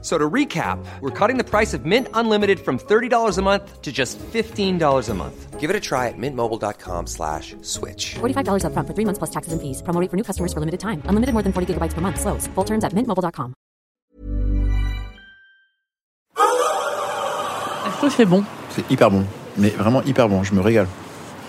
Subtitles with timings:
[0.00, 3.90] So to recap, we're cutting the price of Mint Unlimited from $30 a month to
[3.90, 5.58] just $15 a month.
[5.58, 8.14] Give it a try at mintmobile.com slash switch.
[8.20, 9.82] $45 upfront for three months plus taxes and fees.
[9.82, 11.02] Promo rate for new customers for limited time.
[11.08, 12.20] Unlimited more than 40 gigabytes per month.
[12.20, 12.46] Slows.
[12.54, 13.54] Full terms at mintmobile.com.
[16.36, 18.44] Je trouve que c'est bon.
[18.70, 19.24] C'est hyper bon.
[19.56, 20.44] Mais vraiment hyper bon.
[20.44, 20.86] Je me régale.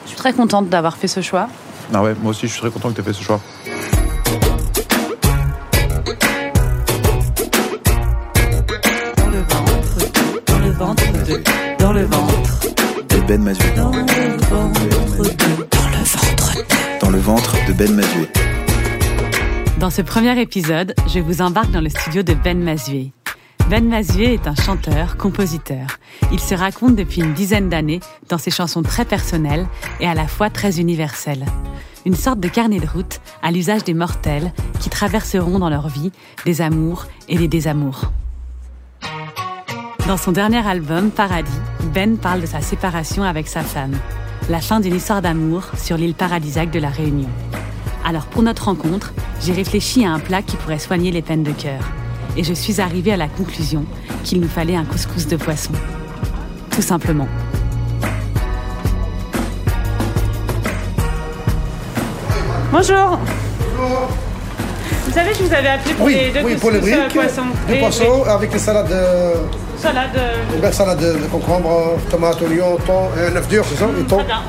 [0.06, 1.50] Je suis très contente d'avoir fait ce choix.
[1.94, 3.40] Ah ouais, moi aussi, je suis très content que tu aies fait ce choix.
[12.00, 12.60] Le ventre,
[13.10, 13.72] De Ben Mazué.
[13.76, 17.00] dans le ventre de, dans le ventre de.
[17.02, 18.30] Dans le ventre de Ben Mazué.
[19.80, 23.12] Dans ce premier épisode, je vous embarque dans le studio de Ben Mazué.
[23.70, 26.00] Ben Mazué est un chanteur, compositeur.
[26.32, 29.68] Il se raconte depuis une dizaine d'années dans ses chansons très personnelles
[30.00, 31.46] et à la fois très universelles.
[32.06, 36.14] Une sorte de carnet de route à l'usage des mortels qui traverseront dans leur vie
[36.46, 38.14] des amours et des désamours.
[40.08, 41.52] Dans son dernier album, Paradis,
[41.94, 43.94] Ben parle de sa séparation avec sa femme,
[44.50, 47.30] la fin d'une histoire d'amour sur l'île paradisiaque de la Réunion.
[48.06, 51.52] Alors pour notre rencontre, j'ai réfléchi à un plat qui pourrait soigner les peines de
[51.52, 51.82] cœur.
[52.38, 53.86] Et je suis arrivée à la conclusion
[54.24, 55.72] qu'il nous fallait un couscous de poisson.
[56.72, 57.28] Tout simplement.
[62.72, 63.18] Bonjour.
[65.06, 67.02] Vous savez, je vous avais appelé pour Oui, les deux oui, pour les couscous, euh,
[67.06, 67.42] briques, poissons.
[67.68, 70.10] le Et- poisson avec les salades, euh, et salade.
[70.16, 73.76] euh, une belle salade de, de concombre, tomate, oignon, thon, et un œuf dur, c'est
[73.76, 74.18] ça Et thon.
[74.18, 74.42] Très bien.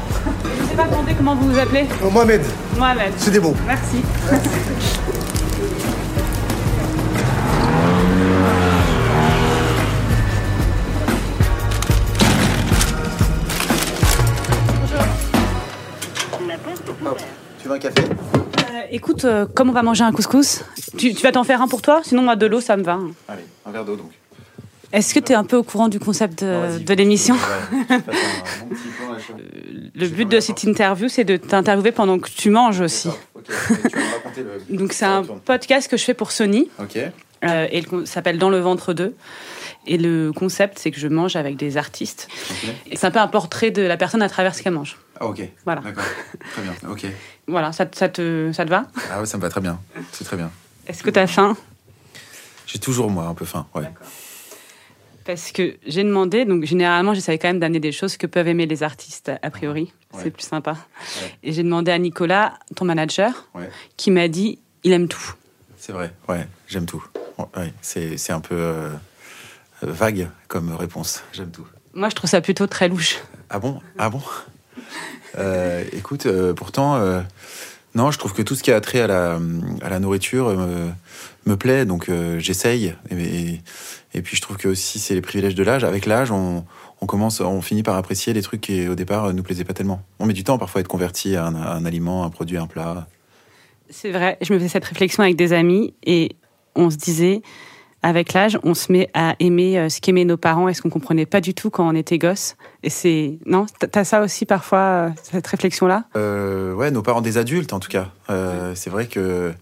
[0.45, 1.87] Je ne sais pas demander comment vous vous appelez.
[2.03, 2.43] Euh, Mohamed,
[2.79, 3.13] Mohamed.
[3.17, 3.55] c'est des mots.
[3.67, 4.03] Merci.
[17.61, 18.03] Tu veux un café?
[18.05, 20.65] Euh, écoute, euh, comme on va manger un couscous,
[20.97, 22.01] tu, tu vas t'en faire un pour toi?
[22.05, 22.99] Sinon, moi, de l'eau, ça me va.
[23.29, 24.11] Allez, un verre d'eau donc.
[24.93, 27.37] Est-ce que tu es un peu au courant du concept de, de l'émission
[29.95, 33.09] Le but de cette interview, c'est de t'interviewer pendant que tu manges aussi.
[33.09, 34.61] Ok, tu vas me raconter le.
[34.77, 36.71] Donc, c'est un podcast que je fais pour Sony.
[36.79, 36.97] Ok.
[37.45, 39.15] euh, et ça s'appelle Dans le ventre 2.
[39.87, 42.29] Et le concept, c'est que je mange avec des artistes.
[42.91, 44.99] Et c'est un peu un portrait de la personne à travers ce qu'elle mange.
[45.19, 45.43] Ah, ok.
[45.65, 45.81] Voilà.
[45.81, 46.05] D'accord.
[46.53, 46.75] Très bien.
[46.91, 47.07] Ok.
[47.47, 48.87] Voilà, ça, te- ça, te, ça te va?
[49.11, 49.81] Ah ouais, ça me va très bien.
[50.13, 50.51] C'est très bien.
[50.87, 51.57] Est-ce que tu as faim?
[52.67, 53.67] J'ai toujours, moi, un peu faim.
[53.75, 53.91] Ouais.
[55.25, 58.67] Parce que j'ai demandé, donc généralement j'essaie quand même d'amener des choses que peuvent aimer
[58.67, 60.21] les artistes a priori, Ouais.
[60.23, 60.73] c'est plus sympa.
[60.73, 61.35] Ouais.
[61.43, 63.69] Et j'ai demandé à Nicolas, ton manager, Ouais.
[63.97, 65.35] qui m'a dit il aime tout.
[65.77, 66.13] C'est vrai.
[66.29, 67.05] Ouais, j'aime tout.
[67.57, 68.91] Ouais, c'est c'est un peu euh,
[69.83, 71.23] vague comme réponse.
[71.33, 71.67] J'aime tout.
[71.95, 73.19] Moi je trouve ça plutôt très louche.
[73.51, 73.81] Ah bon?
[73.99, 74.23] Ah bon?
[75.39, 76.97] Euh, Écoute, euh, pourtant,
[77.95, 79.41] non, je trouve que tout ce qui a trait à la,
[79.83, 80.89] à la nourriture euh,
[81.47, 82.95] me, plaît, donc euh, j'essaye.
[83.11, 85.83] Et, puis je trouve que aussi c'est les privilèges de l'âge.
[85.83, 86.65] Avec l'âge, on,
[87.07, 90.03] commence, on finit par apprécier des trucs qui au départ nous plaisaient pas tellement.
[90.21, 92.59] On met du temps parfois à être converti à un, à un aliment, un produit,
[92.59, 93.09] un plat.
[93.89, 96.37] C'est vrai, je me faisais cette réflexion avec des amis et
[96.77, 97.43] on se disait,
[98.03, 100.91] avec l'âge, on se met à aimer euh, ce qu'aimaient nos parents et ce qu'on
[100.91, 102.57] comprenait pas du tout quand on était gosse.
[102.83, 103.39] Et c'est.
[103.47, 106.05] Non T'as- ça aussi parfois, euh, cette réflexion-là?
[106.17, 108.11] Euh, ouais, nos parents des adultes en tout cas.
[108.31, 109.53] Euh, c'est vrai que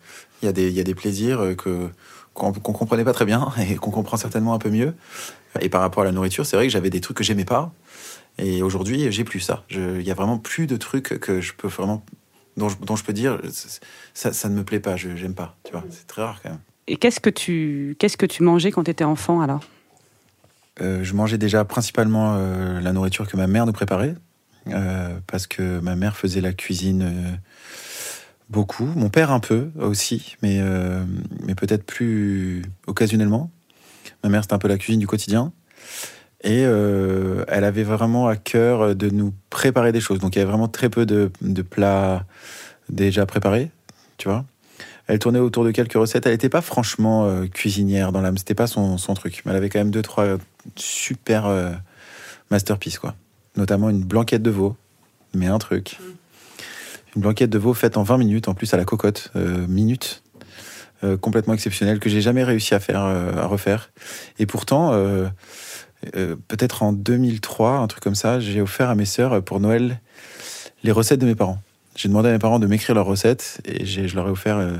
[0.43, 1.89] il y a des il y a des plaisirs que
[2.35, 4.95] qu'on qu'on comprenait pas très bien et qu'on comprend certainement un peu mieux.
[5.61, 7.73] Et par rapport à la nourriture, c'est vrai que j'avais des trucs que j'aimais pas.
[8.39, 9.65] Et aujourd'hui, j'ai plus ça.
[9.71, 12.05] Il y a vraiment plus de trucs que je peux vraiment
[12.57, 13.41] dont je, dont je peux dire
[14.15, 14.95] ça, ça ne me plaît pas.
[14.97, 15.57] Je j'aime pas.
[15.65, 16.61] Tu vois, c'est très rare quand même.
[16.89, 19.61] Et qu'est-ce que tu, qu'est-ce que tu mangeais quand tu étais enfant alors?
[20.81, 24.15] Euh, je mangeais déjà principalement euh, la nourriture que ma mère nous préparait,
[24.69, 27.39] euh, parce que ma mère faisait la cuisine
[28.49, 30.63] beaucoup, mon père un peu aussi, mais,
[31.45, 33.51] mais peut-être plus occasionnellement.
[34.25, 35.53] Ma mère, c'était un peu la cuisine du quotidien.
[36.43, 40.21] Et elle avait vraiment à cœur de nous préparer des choses.
[40.21, 42.25] Donc il y avait vraiment très peu de, de plats
[42.89, 43.71] déjà préparés,
[44.17, 44.47] tu vois.
[45.09, 46.27] Elle tournait autour de quelques recettes.
[46.27, 48.37] Elle n'était pas franchement euh, cuisinière dans l'âme.
[48.37, 49.43] C'était pas son, son truc.
[49.45, 50.37] Mais elle avait quand même deux, trois
[50.77, 51.71] super euh,
[52.51, 53.15] masterpieces, quoi.
[53.57, 54.77] Notamment une blanquette de veau.
[55.35, 55.99] Mais un truc.
[57.17, 59.33] Une blanquette de veau faite en 20 minutes, en plus à la cocotte.
[59.35, 60.23] euh, minutes.
[61.05, 63.91] Euh, complètement exceptionnelle, que j'ai jamais réussi à faire, à refaire.
[64.41, 64.91] Et pourtant,
[66.13, 70.01] peut-être en 2003, un truc comme ça, j'ai offert à mes sœurs pour Noël
[70.83, 71.61] les recettes de mes parents.
[71.99, 74.77] J'ai demandé à mes parents de m'écrire leurs recettes et je leur ai offert euh,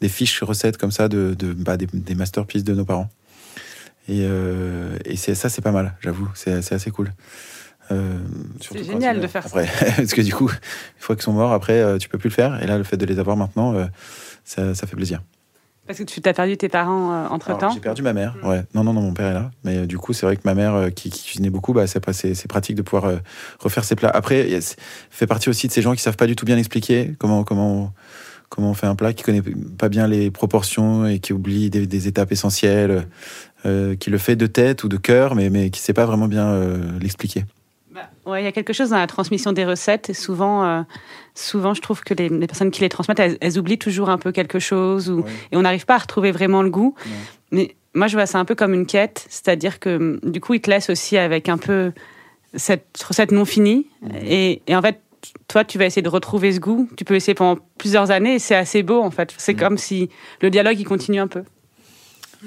[0.00, 3.08] des fiches recettes comme ça de, de bah, des, des masterpieces de nos parents.
[4.08, 6.28] Et, euh, et ça, c'est pas mal, j'avoue.
[6.34, 7.12] C'est c'est assez cool.
[7.92, 8.18] Euh,
[8.60, 9.60] C'est génial de faire ça.
[9.96, 10.58] parce que du coup, une
[10.98, 12.60] fois qu'ils sont morts, après, tu peux plus le faire.
[12.60, 13.88] Et là, le fait de les avoir maintenant,
[14.44, 15.22] ça, ça fait plaisir.
[15.86, 17.70] Parce que tu t'as perdu tes parents entre Alors, temps.
[17.70, 18.34] J'ai perdu ma mère.
[18.42, 18.62] Ouais.
[18.74, 19.50] Non, non, non, mon père est là.
[19.64, 21.86] Mais euh, du coup, c'est vrai que ma mère, euh, qui, qui cuisinait beaucoup, bah,
[21.86, 23.16] c'est pas- c'est c'est pratique de pouvoir euh,
[23.60, 24.10] refaire ses plats.
[24.10, 24.76] Après, a-
[25.10, 27.92] fait partie aussi de ces gens qui savent pas du tout bien expliquer comment comment
[28.48, 31.86] comment on fait un plat, qui connaît pas bien les proportions et qui oublie des,
[31.88, 33.06] des étapes essentielles,
[33.66, 36.28] euh, qui le fait de tête ou de cœur, mais mais qui sait pas vraiment
[36.28, 37.44] bien euh, l'expliquer.
[37.96, 40.10] Bah, ouais, il y a quelque chose dans la transmission des recettes.
[40.10, 40.82] Et souvent, euh,
[41.34, 44.18] souvent, je trouve que les, les personnes qui les transmettent, elles, elles oublient toujours un
[44.18, 46.94] peu quelque chose, ou, et on n'arrive pas à retrouver vraiment le goût.
[47.52, 50.52] Mais moi, je vois ça un peu comme une quête, c'est-à-dire que hum, du coup,
[50.54, 51.92] ils te laissent aussi avec un peu
[52.54, 53.86] cette recette non finie,
[54.22, 55.00] et, et en fait.
[55.48, 56.88] Toi, tu vas essayer de retrouver ce goût.
[56.96, 59.34] Tu peux essayer pendant plusieurs années et c'est assez beau en fait.
[59.38, 59.58] C'est Mm.
[59.58, 60.08] comme si
[60.40, 61.42] le dialogue il continue un peu.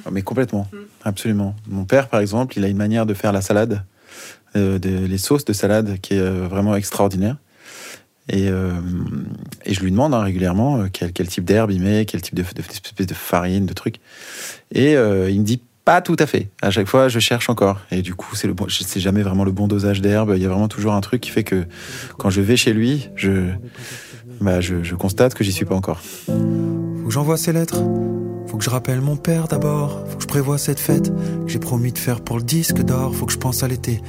[0.05, 0.65] Ah, Mais complètement,
[1.03, 1.55] absolument.
[1.67, 3.83] Mon père, par exemple, il a une manière de faire la salade,
[4.55, 7.37] euh, les sauces de salade qui est euh, vraiment extraordinaire.
[8.29, 8.73] Et, euh,
[9.65, 12.43] et je lui demande hein, régulièrement quel, quel type d'herbe il met, quel type de,
[12.43, 13.95] de, farine, de trucs.
[14.71, 16.49] Et il me dit pas tout à fait.
[16.61, 17.79] À chaque fois, je cherche encore.
[17.89, 20.33] Et du coup, c'est le bon, jamais vraiment le bon dosage d'herbe.
[20.35, 21.65] Il y a vraiment toujours un truc qui fait que
[22.19, 23.49] quand je vais chez lui, je,
[24.41, 26.01] bah, je, je constate que j'y suis pas encore.
[26.27, 27.81] Que j'envoie ces lettres.
[28.49, 30.01] Faut que je rappelle mon père d'abord.
[30.09, 33.13] Faut que je prévoie cette fête que j'ai promis de faire pour le disque d'or.
[33.13, 34.01] Faut que je pense à l'été.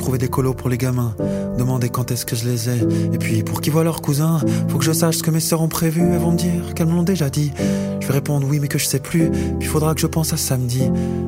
[0.00, 1.14] Trouver des colos pour les gamins.
[1.58, 2.78] Demander quand est-ce que je les ai.
[3.12, 5.60] Et puis pour qu'ils voient leurs cousins, faut que je sache ce que mes sœurs
[5.60, 6.00] ont prévu.
[6.00, 7.52] Elles vont me dire qu'elles me l'ont déjà dit.
[8.00, 9.30] Je vais répondre oui, mais que je sais plus.
[9.60, 10.82] Puis faudra que je pense à samedi.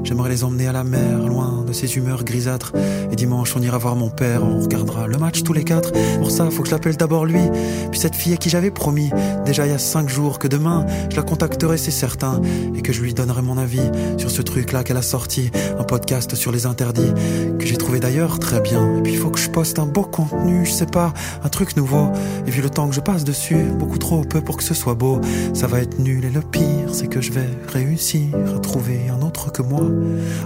[0.05, 2.73] J'aimerais les emmener à la mer, loin de ces humeurs grisâtres.
[3.13, 4.43] Et dimanche, on ira voir mon père.
[4.43, 5.93] On regardera le match tous les quatre.
[6.19, 7.43] Pour ça, faut que je l'appelle d'abord lui.
[7.91, 9.11] Puis cette fille à qui j'avais promis,
[9.45, 12.41] déjà il y a cinq jours, que demain, je la contacterai, c'est certain.
[12.75, 15.51] Et que je lui donnerai mon avis sur ce truc-là qu'elle a sorti.
[15.79, 17.13] Un podcast sur les interdits.
[17.59, 18.97] Que j'ai trouvé d'ailleurs très bien.
[18.97, 21.13] Et puis il faut que je poste un beau contenu, je sais pas,
[21.43, 22.11] un truc nouveau.
[22.47, 24.95] Et vu le temps que je passe dessus, beaucoup trop peu pour que ce soit
[24.95, 25.21] beau.
[25.55, 29.23] Ça va être nul et le pire, c'est que je vais réussir à trouver un
[29.23, 29.83] autre que moi.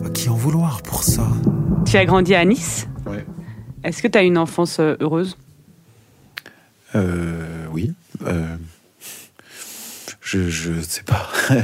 [0.04, 1.26] À qui en vouloir pour ça
[1.84, 2.88] Tu as grandi à Nice?
[3.06, 3.24] Ouais.
[3.84, 5.36] Est-ce que tu as une enfance euh, heureuse?
[6.94, 7.92] Euh, oui.
[8.26, 8.56] Euh,
[10.26, 11.28] je, je sais pas.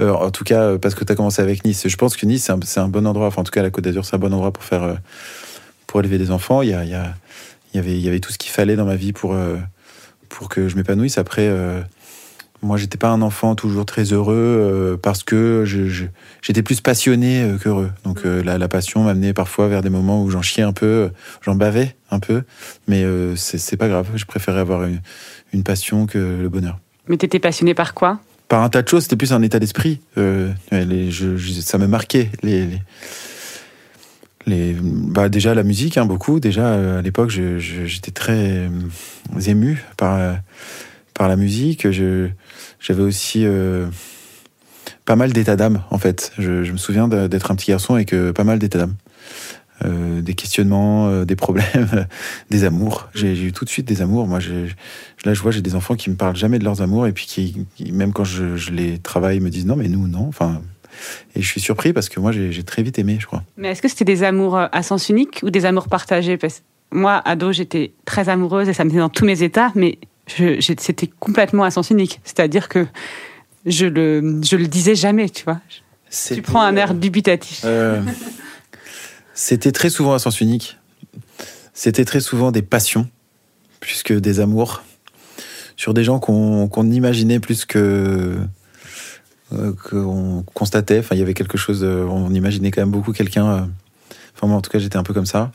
[0.00, 1.86] Euh, en tout cas, parce que tu as commencé avec Nice.
[1.86, 3.28] Je pense que Nice, c'est un, c'est un bon endroit.
[3.28, 4.94] Enfin, en tout cas, la Côte d'Azur, c'est un bon endroit pour faire, euh,
[5.94, 6.60] pour élever des enfants.
[6.62, 7.14] Il y, a, il y, a-
[7.72, 9.56] il y avait, il y avait tout ce qu'il fallait dans ma vie pour, euh,
[10.28, 11.18] pour que je m'épanouisse.
[11.18, 11.80] Après, euh,
[12.62, 15.62] moi, j'étais pas un enfant toujours très heureux euh, parce que
[16.42, 17.92] j'étais plus passionné qu'heureux.
[18.02, 21.10] Donc, la, la passion m'amenait parfois vers des moments où j'en chiais un peu,
[21.42, 22.42] j'en bavais un peu.
[22.88, 23.04] Mais
[23.36, 24.08] c'est pas grave.
[24.16, 25.00] Je préférais avoir une,
[25.52, 26.80] une passion que le bonheur.
[27.06, 28.18] Mais tu étais passionné par quoi?
[28.48, 30.00] Par un tas de choses, c'était plus un état d'esprit.
[30.18, 30.50] Euh,
[31.60, 32.30] ça me marquait.
[32.42, 32.80] Les, les,
[34.46, 34.76] les-
[35.14, 36.40] bah, déjà la musique, hein, beaucoup.
[36.40, 38.68] Déjà euh, à l'époque, j'étais très euh,
[39.46, 40.34] ému par, euh,
[41.14, 41.86] par la musique.
[42.80, 43.46] J'avais aussi
[45.04, 46.32] pas mal d'états d'âme, en fait.
[46.36, 48.94] Je, me souviens d'être un petit garçon avec euh, pas mal d'états d'âme.
[49.84, 52.06] Des questionnements, des problèmes,
[52.50, 53.08] des amours.
[53.14, 54.26] J'ai eu tout de suite des amours.
[54.26, 54.38] Moi,
[55.24, 57.26] là, je vois, j'ai des enfants qui me parlent jamais de leurs amours et puis
[57.26, 60.26] qui, qui, même quand je, je les travaille, me disent non, mais nous, non.
[60.26, 60.62] Enfin,
[61.34, 63.42] et je suis surpris parce que moi, j'ai très vite aimé, je crois.
[63.56, 66.36] Mais est-ce que c'était des amours euh, à sens unique ou des amours partagés?
[66.36, 69.72] Parce que Moi, ado, j'étais très amoureuse et ça me mettait dans tous mes états,
[69.74, 72.20] mais c'était complètement à sens unique.
[72.24, 72.86] C'est-à-dire que
[73.66, 75.60] je le, je le disais jamais, tu vois.
[76.10, 77.62] Tu prends un air dubitatif.
[77.64, 78.00] Euh,
[79.34, 80.78] C'était très souvent à sens unique.
[81.72, 83.08] C'était très souvent des passions,
[83.80, 84.82] plus que des amours,
[85.76, 88.36] sur des gens qu'on imaginait plus que euh,
[89.88, 90.98] qu'on constatait.
[90.98, 91.80] Enfin, il y avait quelque chose.
[91.80, 93.46] de- on imaginait quand même beaucoup quelqu'un.
[93.46, 93.60] euh,
[94.36, 95.52] Enfin, moi, en tout cas, j'étais un peu comme ça.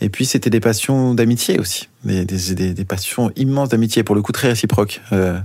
[0.00, 4.32] Et puis, c'était des passions d'amitié aussi, des, des, passions immenses d'amitié, pour le coup
[4.32, 5.00] très réciproques.
[5.12, 5.38] Euh,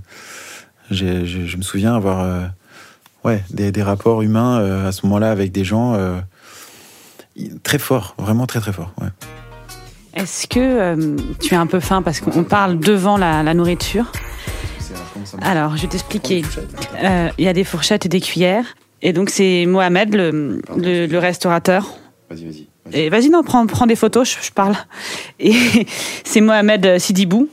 [0.91, 2.41] je, me souviens avoir euh,
[3.23, 6.19] ouais, des, rapports humains euh, à ce moment-là avec des gens euh,
[7.63, 8.91] très forts, vraiment très très forts.
[10.15, 14.11] Est-ce que euh, tu es un peu faim parce qu'on parle devant la nourriture
[15.41, 16.43] Alors, je vais t'expliquer.
[17.03, 18.75] Euh, Il y a des fourchettes et des cuillères.
[19.01, 21.89] Et donc, c'est Mohamed, le, le- le restaurateur.
[22.29, 22.67] Vas-y, vas-y.
[22.91, 24.75] Et vas-y, non, prends, prends des photos, je, je parle.
[25.39, 25.53] Et
[26.23, 27.47] c'est Mohamed Sidibou.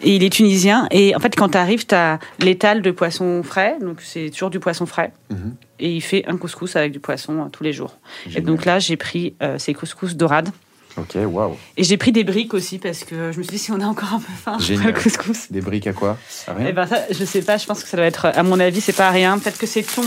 [0.00, 0.86] Et il est tunisien.
[0.92, 3.76] Et en fait, quand tu arrives, tu as l'étal de poisson frais.
[3.80, 5.12] Donc, c'est toujours du poisson frais.
[5.30, 5.54] Mhm.
[5.80, 7.96] Et il fait un couscous avec du poisson euh, tous les jours.
[8.34, 10.50] Et donc là, j'ai pris euh, ces couscous dorades.
[10.98, 11.56] Ok, waouh.
[11.76, 13.86] Et j'ai pris des briques aussi parce que je me suis dit si on a
[13.86, 14.92] encore un peu faim Génial.
[14.92, 15.50] le couscous.
[15.50, 16.16] Des briques à quoi?
[16.48, 16.66] À rien?
[16.68, 18.80] Eh ben ça, je sais pas, je pense que ça doit être, à mon avis,
[18.80, 19.38] c'est pas rien.
[19.38, 20.02] Peut-être que c'est thon.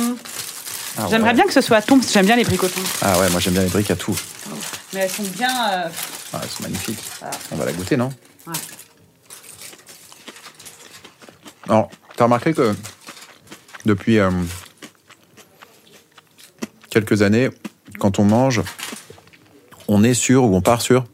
[0.97, 1.35] Ah, J'aimerais ouais.
[1.35, 2.81] bien que ce soit thon parce que j'aime bien les briques au thon.
[3.01, 4.19] Ah ouais, moi j'aime bien les briques à tout.
[4.93, 5.47] Mais elles sont bien.
[5.71, 5.87] euh,
[6.33, 6.99] Ah, elles sont magnifiques.
[7.51, 8.09] On va la goûter, non?
[8.45, 8.53] Ouais.
[11.69, 12.75] Alors, t'as remarqué que
[13.85, 14.29] depuis euh,
[16.89, 17.49] quelques années,
[17.99, 18.61] quand on mange,
[19.87, 21.03] on est sur ou on part sur.
[21.03, 21.09] Par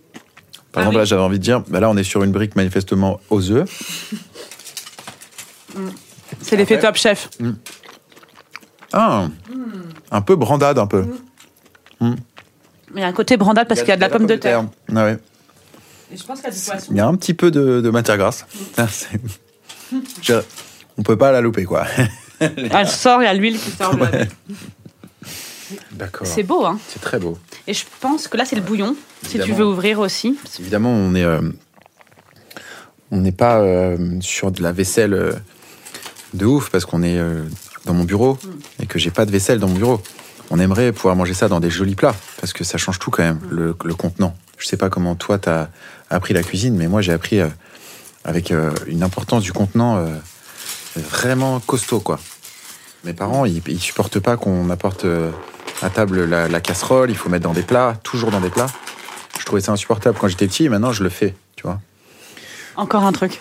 [0.75, 0.99] Ah exemple, oui.
[0.99, 3.69] là, j'avais envie de dire, bah là, on est sur une brique manifestement aux œufs.
[6.41, 7.29] C'est l'effet top chef.
[8.93, 9.27] Ah,
[10.11, 11.05] un peu brandade, un peu.
[12.01, 12.15] Il
[12.95, 14.65] y a un côté brandade parce qu'il y a de la pomme de terre.
[14.95, 15.17] Ah ouais.
[16.11, 16.87] Et je pense qu'il y a du poisson.
[16.91, 18.45] Il y a un petit peu de, de matière grasse.
[18.77, 19.19] Ah, c'est-
[20.21, 20.33] Je-
[20.97, 21.85] on peut pas la louper, quoi.
[22.39, 23.95] Elle sort, il y a l'huile qui sort.
[25.91, 26.25] D'accord.
[26.27, 26.79] C'est beau, hein.
[26.87, 27.37] C'est très beau.
[27.67, 28.95] Et je pense que là, c'est le bouillon.
[29.23, 30.37] Si tu veux ouvrir aussi.
[30.59, 31.41] Évidemment, on est, euh,
[33.11, 35.33] on n'est pas euh, sur de la vaisselle euh,
[36.33, 37.43] de ouf parce qu'on est euh,
[37.85, 38.37] dans mon bureau
[38.81, 40.01] et que j'ai pas de vaisselle dans mon bureau.
[40.49, 43.23] On aimerait pouvoir manger ça dans des jolis plats parce que ça change tout quand
[43.23, 44.33] même, le, le contenant.
[44.57, 45.67] Je sais pas comment toi t'as
[46.09, 47.47] appris la cuisine, mais moi j'ai appris euh,
[48.23, 50.05] avec euh, une importance du contenant
[50.95, 52.19] vraiment costaud quoi.
[53.03, 55.05] Mes parents, ils, ils supportent pas qu'on apporte
[55.81, 57.09] à table la, la casserole.
[57.09, 58.67] Il faut mettre dans des plats, toujours dans des plats.
[59.39, 61.79] Je trouvais ça insupportable quand j'étais petit, et maintenant je le fais, tu vois.
[62.75, 63.39] Encore un truc.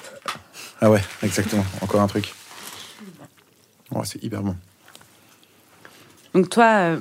[0.81, 1.64] Ah ouais, exactement.
[1.81, 2.33] Encore un truc.
[3.95, 4.57] Oh, c'est hyper bon.
[6.35, 6.99] Donc toi, euh,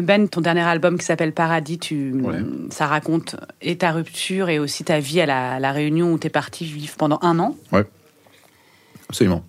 [0.00, 2.40] Ben, ton dernier album qui s'appelle Paradis, tu, Ouais.
[2.70, 6.18] ça raconte et ta rupture et aussi ta vie à la, à la Réunion où
[6.18, 7.56] tu es parti vivre pendant un an.
[7.72, 7.84] Ouais.
[9.08, 9.42] Absolument.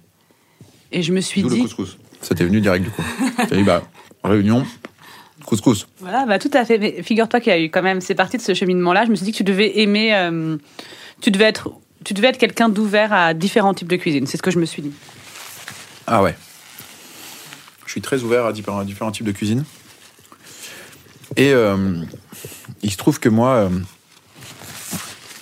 [0.91, 1.97] Et je me suis dit, couscous.
[2.21, 3.03] Ça t'est venu direct du coup.
[3.51, 3.83] Dit, bah,
[4.23, 4.65] réunion,
[5.45, 5.87] couscous.
[5.99, 6.77] voilà, bah tout à fait.
[6.77, 9.05] Mais figure-toi qu'il y a eu quand même, c'est parti de ce cheminement-là.
[9.05, 10.57] Je me suis dit que tu devais aimer, euh,
[11.21, 11.71] tu devais être,
[12.03, 14.27] tu devais être quelqu'un d'ouvert à différents types de cuisine.
[14.27, 14.91] C'est ce que je me suis dit.
[16.07, 16.35] Ah ouais.
[17.85, 19.63] Je suis très ouvert à différents, à différents types de cuisine.
[21.35, 22.01] Et euh,
[22.81, 23.69] il se trouve que moi, euh,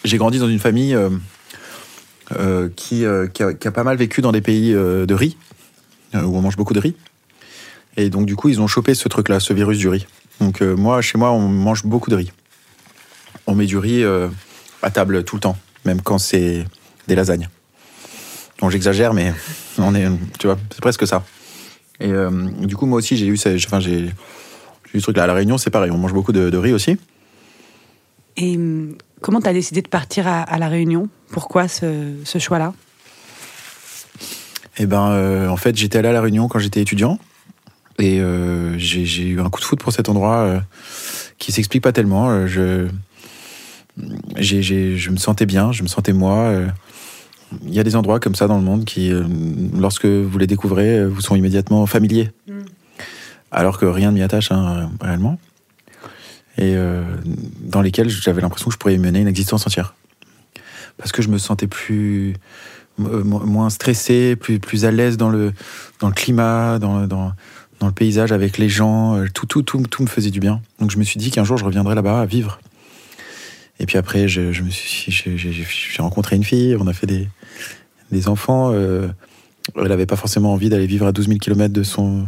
[0.04, 0.98] j'ai grandi dans une famille
[2.76, 5.38] qui, qui, a, qui a pas mal vécu dans des pays de riz,
[6.14, 6.96] où on mange beaucoup de riz.
[7.98, 10.06] Et donc du coup, ils ont chopé ce truc-là, ce virus du riz.
[10.40, 12.32] Donc euh, moi, chez moi, on mange beaucoup de riz.
[13.48, 14.30] On met du riz euh,
[14.84, 16.64] à table tout le temps, même quand c'est
[17.08, 17.50] des lasagnes.
[18.60, 19.34] Bon, j'exagère, mais
[19.80, 20.08] on est,
[20.40, 21.24] tu vois, c'est presque ça.
[22.00, 22.30] Et euh,
[22.62, 24.12] du coup, moi aussi, j'ai eu, enfin, j'ai,
[24.94, 25.24] eu ce truc-là.
[25.24, 26.98] À la Réunion, c'est pareil, on mange beaucoup de, de riz aussi.
[28.36, 31.10] Et hum, comment tu as décidé de partir à, à la Réunion?
[31.32, 32.74] Pourquoi ce, ce choix-là?
[34.78, 37.18] Et ben, en fait, j'étais allé à la Réunion quand j'étais étudiant,
[38.00, 40.60] et euh, j'ai, eu un coup de foot pour cet endroit euh,
[41.40, 42.30] qui s'explique pas tellement.
[42.30, 42.88] Euh, Je,
[44.62, 46.36] j'ai- je me sentais bien, je me sentais moi.
[46.38, 46.68] euh.
[47.66, 49.12] Il y a des endroits comme ça dans le monde qui,
[49.74, 52.30] lorsque vous les découvrez, vous sont immédiatement familiers.
[53.52, 55.40] Alors que rien ne m'y attache hein, réellement.
[56.58, 56.76] Et
[57.62, 59.96] dans lesquels j'avais l'impression que je pourrais mener une existence entière.
[60.98, 62.34] Parce que je me sentais plus
[62.98, 65.54] mo- mo- moins stressé, plus, plus à l'aise dans le,
[66.02, 67.32] dans le climat, dans, dans,
[67.80, 69.16] dans le paysage, avec les gens.
[69.18, 70.62] euh, Tout, tout, tout, me faisait du bien.
[70.80, 72.60] Donc je me suis dit qu'un jour je reviendrais là-bas à vivre.
[73.80, 74.52] Et puis après, j'ai,
[76.00, 77.30] rencontré une fille, on a fait des,
[78.12, 78.72] des enfants.
[78.74, 79.08] euh,
[79.76, 82.28] elle n'avait pas forcément envie d'aller vivre à 12 000 km de son,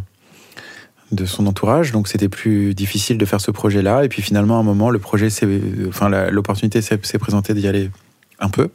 [1.11, 4.03] de son entourage, donc c'était plus difficile de faire ce projet-là.
[4.03, 5.29] Et puis finalement, à un moment, le projet,
[5.87, 7.89] enfin l'opportunité s'est présentée d'y aller
[8.39, 8.69] un peu.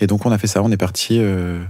[0.00, 1.62] Et donc on a fait ça, on est parti euh,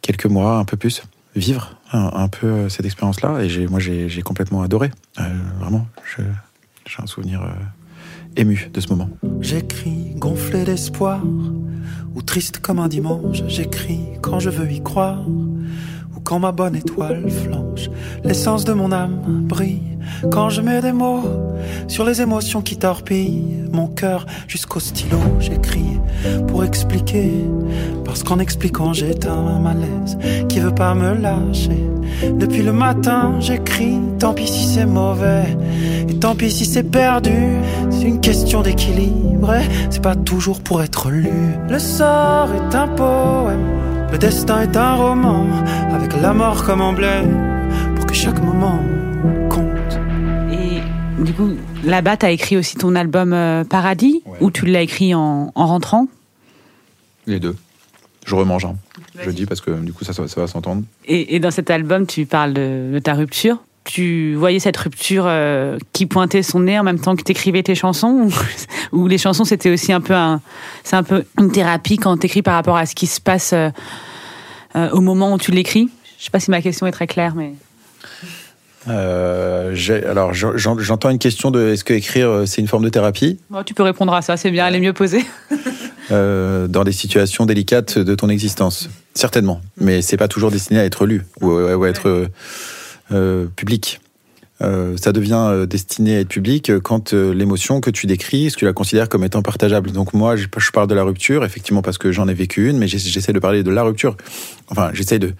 [0.00, 1.02] quelques mois, un peu plus,
[1.38, 3.42] vivre un, peu euh, cette expérience-là.
[3.42, 4.90] Et moi, j'ai, complètement adoré.
[5.18, 5.22] Euh,
[5.60, 7.50] vraiment, j'ai un souvenir euh,
[8.36, 9.08] ému de ce moment.
[9.40, 11.22] J'écris gonflé d'espoir
[12.14, 13.42] ou triste comme un dimanche.
[13.46, 17.88] J'écris quand je veux y croire ou quand ma bonne étoile flanche.
[18.24, 19.98] L'essence de mon âme brille
[20.30, 21.24] quand je mets des mots
[21.86, 25.18] sur les émotions qui torpillent mon cœur jusqu'au stylo.
[25.40, 25.98] J'écris
[26.48, 27.30] pour expliquer
[28.08, 30.16] parce qu'en expliquant j'éteins un malaise
[30.48, 31.78] qui veut pas me lâcher.
[32.40, 35.44] Depuis le matin, j'écris, tant pis si c'est mauvais,
[36.08, 37.36] et tant pis si c'est perdu.
[37.90, 41.28] C'est une question d'équilibre, et c'est pas toujours pour être lu.
[41.68, 43.66] Le sort est un poème,
[44.10, 45.44] le destin est un roman,
[45.92, 47.36] avec la mort comme emblème,
[47.94, 48.80] pour que chaque moment
[49.50, 50.00] compte.
[50.50, 51.50] Et du coup,
[51.84, 54.38] là-bas, tu as écrit aussi ton album euh, Paradis, Ouais.
[54.40, 56.08] ou tu l'as écrit en, en rentrant?
[57.26, 57.54] Les deux.
[58.28, 58.74] Je remange, hein.
[59.20, 60.82] je dis, parce que du coup, ça, ça, ça va s'entendre.
[61.06, 63.56] et, et dans cet album, tu parles de, de ta rupture.
[63.84, 67.62] tu voyais cette rupture euh, qui pointait son nez en même temps que tu écrivais
[67.62, 68.28] tes chansons
[68.92, 70.42] ou, les chansons c'était aussi un peu un
[70.84, 73.54] c'est un peu une thérapie quand tu écris par rapport à ce qui se passe
[73.54, 73.70] euh,
[74.76, 75.88] euh, au moment où tu l'écris?
[76.18, 77.54] Je sais pas si ma question est très claire mais
[78.88, 79.74] Euh,
[80.08, 83.38] alors, j'en- j'en- j'entends une question de est-ce que écrire c'est une forme de thérapie?
[83.50, 85.24] Bon, tu peux répondre à ça, c'est bien, elle est mieux posée.
[86.10, 90.84] euh, dans des situations délicates de ton existence Certainement, mais c'est pas toujours destiné à
[90.84, 92.28] être lu ou, à être euh,
[93.12, 94.00] euh, public.
[94.60, 98.64] Euh, ça devient destiné à être public quand l'émotion que tu décris, est-ce que tu
[98.64, 99.92] la considères comme étant partageable.
[99.92, 102.76] Donc moi, je, je parle de la rupture, effectivement parce que j'en ai vécu une,
[102.78, 104.16] mais j'essa- j'essaie de parler de la rupture.
[104.70, 105.32] Enfin, j'essaie de,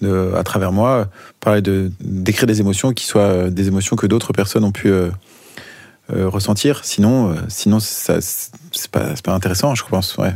[0.00, 1.08] de, à travers moi,
[1.40, 4.90] parler de d'écrire des émotions qui soient des émotions que d'autres personnes ont pu
[6.12, 6.84] euh, euh, ressentir.
[6.84, 10.16] Sinon, euh, sinon ça, c'est pas, pas intéressant, je pense.
[10.16, 10.34] Ouais.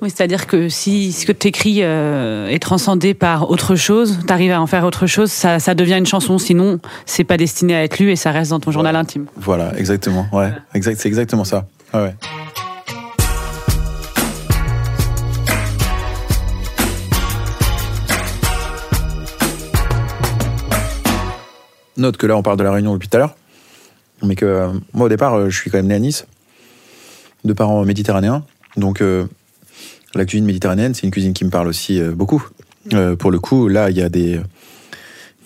[0.00, 4.52] Oui, c'est-à-dire que si ce que tu écris est transcendé par autre chose, tu arrives
[4.52, 6.38] à en faire autre chose, ça, ça devient une chanson.
[6.38, 9.26] Sinon, c'est pas destiné à être lu et ça reste dans ton journal intime.
[9.36, 10.26] Voilà, exactement.
[10.32, 11.66] Ouais, exact, c'est exactement ça.
[11.92, 12.14] Ouais, ouais.
[21.98, 23.34] Note que là, on parle de la Réunion depuis tout à l'heure,
[24.22, 26.26] mais que euh, moi, au départ, euh, je suis quand même né à Nice,
[27.44, 28.44] de parents méditerranéens.
[28.76, 29.26] Donc, euh,
[30.14, 32.44] la cuisine méditerranéenne, c'est une cuisine qui me parle aussi beaucoup.
[33.18, 34.40] Pour le coup, là, il y a des,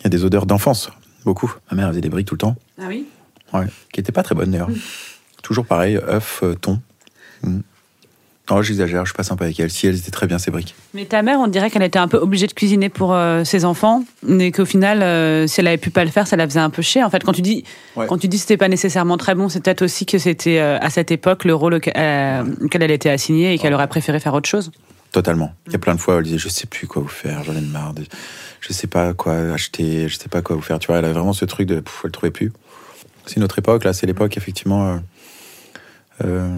[0.02, 0.90] il y a des odeurs d'enfance,
[1.24, 1.52] beaucoup.
[1.70, 2.56] Ma mère faisait des briques tout le temps.
[2.80, 3.06] Ah oui?
[3.52, 4.70] Ouais, qui était pas très bonne d'ailleurs.
[5.42, 6.80] Toujours pareil, œuf, euh, thon.
[7.42, 7.60] Mm.
[8.50, 9.70] Oh, j'exagère, je suis pas sympa avec elle.
[9.70, 10.74] Si elles étaient très bien ces briques.
[10.94, 13.64] Mais ta mère, on dirait qu'elle était un peu obligée de cuisiner pour euh, ses
[13.64, 16.58] enfants, mais qu'au final, euh, si elle avait pu pas le faire, ça la faisait
[16.60, 17.04] un peu chier.
[17.04, 17.62] En fait, quand tu dis,
[17.96, 18.06] Ouais.
[18.08, 20.90] quand tu dis c'était pas nécessairement très bon, c'est peut-être aussi que c'était euh, à
[20.90, 24.72] cette époque le rôle auquel, elle était assignée et qu'elle aurait préféré faire autre chose.
[25.12, 25.54] Totalement.
[25.68, 27.44] Il y a plein de fois où elle disait je sais plus quoi vous faire,
[27.44, 28.02] j'en ai marre, de-
[28.60, 30.78] je sais pas quoi acheter, je sais pas quoi vous faire.
[30.80, 32.50] Tu vois, elle a vraiment ce truc de pff, elle trouvait plus.
[33.26, 34.98] C'est une autre époque, là, c'est l'époque effectivement.
[36.24, 36.48] Euh,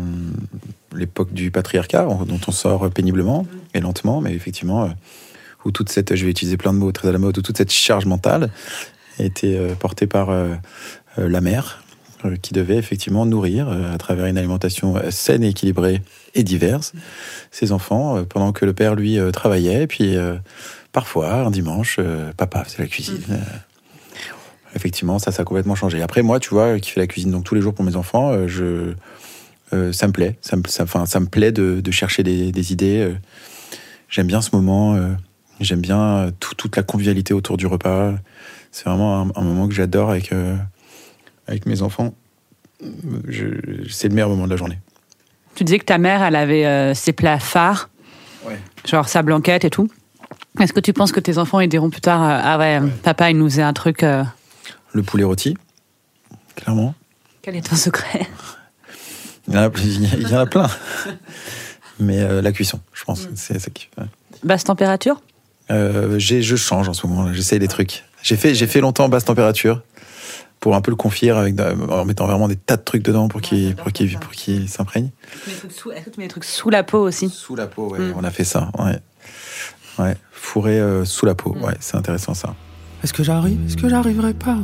[0.94, 4.88] l'époque du patriarcat on- dont on sort péniblement et lentement, mais effectivement, euh,
[5.64, 7.56] où toute cette, je vais utiliser plein de mots très à la mode, où toute
[7.56, 8.50] cette charge mentale
[9.18, 10.30] été euh, portée par
[11.16, 11.82] la mère,
[12.42, 16.02] qui devait effectivement nourrir à travers une alimentation saine et équilibrée
[16.34, 16.92] et diverse
[17.50, 19.82] ses enfants, pendant que le père, lui, travaillait.
[19.82, 20.16] Et puis,
[20.90, 22.00] parfois, un dimanche,
[22.36, 23.22] papa faisait la cuisine.
[23.30, 23.36] Euh,
[24.74, 26.02] effectivement, ça, ça a complètement changé.
[26.02, 28.48] Après, moi, tu vois, qui fais la cuisine donc tous les jours pour mes enfants,
[28.48, 28.94] je,
[29.72, 30.38] euh, ça me plaît.
[30.40, 32.98] Ça me, ça, enfin, ça me plaît de, de chercher des, des idées.
[33.00, 33.14] euh.
[34.08, 34.94] J'aime bien ce moment.
[34.94, 35.12] euh,
[35.60, 38.14] J'aime bien tout- toute la convivialité autour du repas.
[38.72, 40.56] C'est vraiment un, un moment que j'adore avec, euh,
[41.46, 42.12] avec mes enfants.
[43.90, 44.78] C'est le meilleur moment de la journée.
[45.54, 47.88] Tu disais que ta mère, elle avait euh, ses plats phares,
[48.46, 48.58] Ouais.
[48.84, 49.88] genre sa blanquette et tout.
[50.60, 53.30] Est-ce que tu penses que tes enfants ils diront plus tard euh, ah ouais, papa
[53.30, 54.22] il nous faisait un truc euh,
[54.92, 55.56] Le poulet rôti,
[56.56, 56.94] clairement.
[57.42, 58.26] quel est ton secret?
[59.48, 60.68] Il y en a, il y en a plein.
[62.00, 63.88] Mais euh, la cuisson, je pense, c'est ça qui.
[63.98, 64.04] ouais.
[64.42, 65.20] Basse température?
[65.70, 67.32] Euh, j'ai- je change en ce moment.
[67.32, 68.04] J'essaye des trucs.
[68.22, 69.82] J'ai fait, j'ai fait longtemps basse température
[70.60, 73.40] pour un peu le confier avec, en mettant vraiment des tas de trucs dedans pour
[73.42, 75.10] qu'il, pour qu'il, pour qu'il s'imprègne.
[75.46, 77.98] Est-ce que tu mets des trucs sous la peau aussi Sous la peau, ouais.
[77.98, 78.14] Mm.
[78.16, 78.98] On a fait ça, ouais.
[79.98, 81.64] Ouais, fourré euh, sous la peau, Mm.
[81.64, 82.54] ouais, c'est intéressant ça.
[83.02, 84.56] Est-ce que j'arrive, est-ce que j'arriverai pas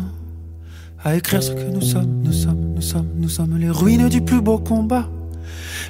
[1.05, 2.70] à écrire ce que nous sommes, nous sommes,
[3.17, 5.09] nous sommes, les ruines du plus beau combat,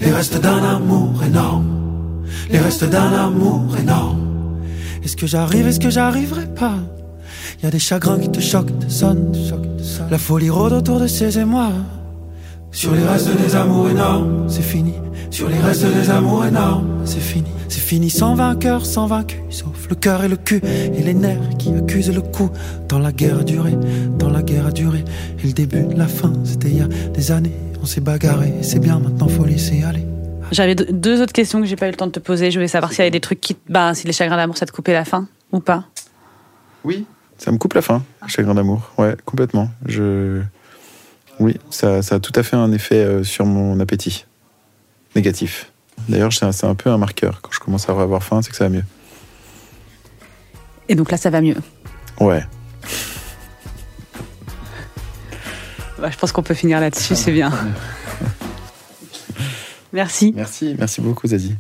[0.01, 4.19] les restes d'un amour énorme, les restes d'un amour énorme.
[5.03, 6.79] Est-ce que j'arrive, est-ce que j'arriverai pas?
[7.63, 9.33] Y a des chagrins qui te choquent, te sonnent,
[10.11, 11.73] la folie rôde autour de ces émois.
[12.73, 14.95] Sur les restes des amours énormes, c'est fini.
[15.31, 17.51] Sur les restes des amours énormes, c'est fini.
[17.73, 21.57] C'est fini sans vainqueur, sans vaincu, sauf le cœur et le cul et les nerfs
[21.57, 22.51] qui accusent le coup.
[22.89, 23.75] Dans la guerre a duré,
[24.19, 25.05] dans la guerre a duré.
[25.43, 27.55] Et le début de la fin, c'était il y a des années.
[27.81, 30.05] On s'est bagarré, c'est bien, maintenant faut laisser aller.
[30.51, 32.51] J'avais deux- autres questions que j'ai pas eu le temps de te poser.
[32.51, 33.57] Je voulais savoir s'il y avait des trucs qui.
[33.69, 35.85] Bah, si les chagrins d'amour, ça te coupait la faim ou pas
[36.85, 37.07] Oui.
[37.39, 38.91] Ça me coupe la faim, chagrin d'amour.
[38.99, 39.71] Ouais, complètement.
[39.87, 40.41] Je...
[41.39, 44.27] Oui, ça, ça a tout à fait un effet euh, sur mon appétit.
[45.15, 45.71] Négatif.
[46.09, 47.41] D'ailleurs, c'est un, peu un marqueur.
[47.43, 48.85] Quand je commence à avoir faim, c'est que ça va mieux.
[50.89, 51.57] Et donc là, ça va mieux.
[52.19, 52.45] Ouais.
[56.01, 57.53] Bah, je pense qu'on peut finir là-dessus, c'est bien.
[59.93, 60.33] Merci.
[60.37, 61.57] Merci, merci beaucoup, Zazie.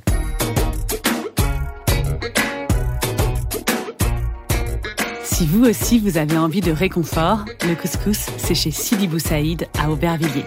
[5.25, 9.91] Si vous aussi vous avez envie de réconfort, le couscous, c'est chez Sidi Boussaïd à
[9.91, 10.47] Aubervilliers.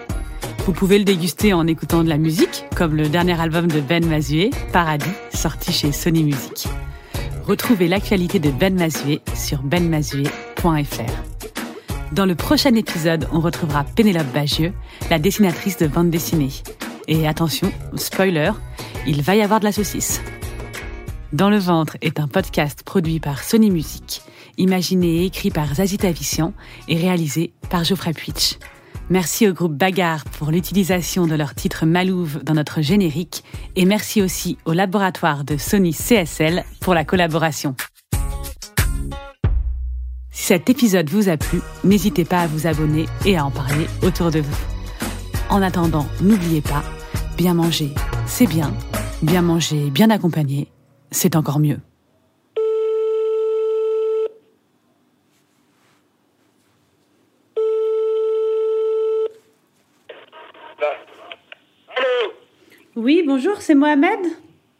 [0.65, 4.05] Vous pouvez le déguster en écoutant de la musique, comme le dernier album de Ben
[4.07, 6.67] Mazué, Paradis, sorti chez Sony Music.
[7.43, 11.11] Retrouvez l'actualité de Ben Mazué sur benmazué.fr.
[12.13, 14.71] Dans le prochain épisode, on retrouvera Pénélope Bagieux,
[15.09, 16.51] la dessinatrice de bande dessinée.
[17.09, 18.51] Et attention, spoiler,
[19.05, 20.21] il va y avoir de la saucisse.
[21.33, 24.21] Dans le ventre est un podcast produit par Sony Music,
[24.57, 26.53] imaginé et écrit par Zazie Tavissian
[26.87, 28.57] et réalisé par Geoffrey Puitch.
[29.13, 33.43] Merci au groupe Bagarre pour l'utilisation de leur titre Malouve dans notre générique
[33.75, 37.75] et merci aussi au laboratoire de Sony CSL pour la collaboration.
[40.31, 43.85] Si cet épisode vous a plu, n'hésitez pas à vous abonner et à en parler
[44.01, 44.57] autour de vous.
[45.47, 46.81] En attendant, n'oubliez pas,
[47.37, 47.93] bien manger,
[48.25, 48.73] c'est bien,
[49.21, 50.71] bien manger, bien accompagné,
[51.11, 51.77] c'est encore mieux.
[63.03, 64.19] Oui, bonjour, c'est Mohamed.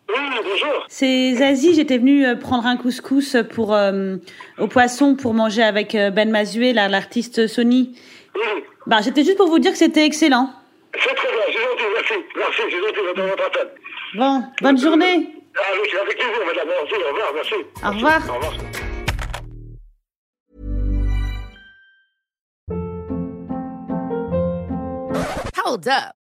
[0.07, 0.85] Oui, bonjour.
[0.87, 4.15] C'est Zazie, j'étais venue euh, prendre un couscous pour euh,
[4.59, 7.99] au poisson pour manger avec euh, Ben Mazué, l'artiste Sony.
[8.33, 10.49] Oui, Bah, j'étais juste pour vous dire que c'était excellent.
[10.93, 12.13] c'est très bien, c'est gentil, merci.
[12.37, 13.67] Merci, c'est gentil de votre appel.
[14.15, 15.27] Bon, bonne journée.
[15.57, 16.67] Ah oui, c'est avec plaisir, madame.
[16.67, 17.55] Merci, au revoir, merci.
[17.83, 18.21] Au revoir.
[18.29, 18.53] Au revoir.
[25.65, 26.22] Hold up.